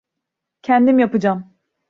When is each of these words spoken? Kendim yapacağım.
Kendim 0.61 0.99
yapacağım. 0.99 1.57